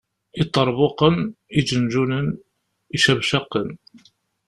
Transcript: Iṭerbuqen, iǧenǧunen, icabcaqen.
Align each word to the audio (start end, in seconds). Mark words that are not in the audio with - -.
Iṭerbuqen, 0.41 1.15
iǧenǧunen, 1.59 2.27
icabcaqen. 2.95 3.69